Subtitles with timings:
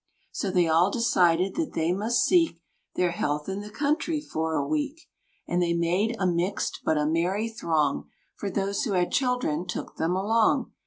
[0.31, 2.59] So they all decided that they must seek
[2.95, 4.99] Their health in the country for a week.
[5.47, 9.97] And they made a mixed but a merry throng, For those who had children took
[9.97, 10.71] them along.